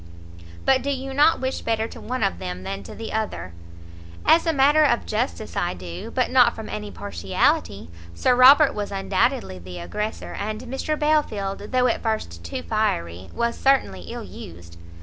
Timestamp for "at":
11.85-12.01